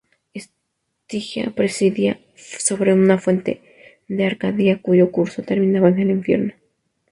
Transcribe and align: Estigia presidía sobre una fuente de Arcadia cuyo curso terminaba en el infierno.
Estigia 0.33 1.51
presidía 1.55 2.19
sobre 2.35 2.91
una 2.91 3.19
fuente 3.19 3.61
de 4.07 4.25
Arcadia 4.25 4.81
cuyo 4.81 5.11
curso 5.11 5.43
terminaba 5.43 5.89
en 5.89 5.99
el 5.99 6.09
infierno. 6.09 6.53